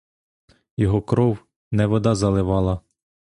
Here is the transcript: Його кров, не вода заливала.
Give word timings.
Його 0.77 1.01
кров, 1.01 1.37
не 1.71 1.85
вода 1.87 2.15
заливала. 2.15 2.81